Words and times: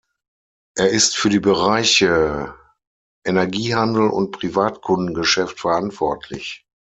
Er 0.75 0.89
ist 0.89 1.15
für 1.15 1.29
die 1.29 1.39
Bereiche 1.39 2.55
Energiehandel 3.23 4.09
und 4.09 4.31
Privatkundengeschäft 4.31 5.59
verantwortlich. 5.59 6.65